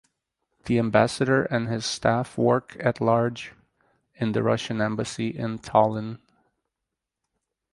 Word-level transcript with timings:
The 0.65 0.79
ambassador 0.79 1.43
and 1.43 1.67
his 1.67 1.85
staff 1.85 2.35
work 2.35 2.75
at 2.79 2.99
large 2.99 3.53
in 4.15 4.31
the 4.31 4.41
Russian 4.41 4.81
embassy 4.81 5.27
in 5.27 5.59
Tallinn. 5.59 6.17